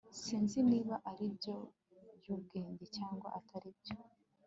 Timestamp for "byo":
3.79-3.97